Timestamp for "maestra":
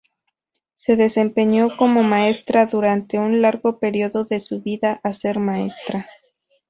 2.01-2.65, 5.37-6.07